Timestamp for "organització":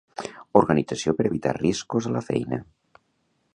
0.61-1.13